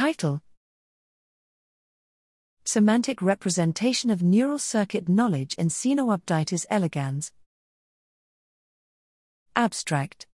[0.00, 0.40] Title
[2.64, 7.32] Semantic representation of neural circuit knowledge in Caenorhabditis elegans.
[9.54, 10.26] Abstract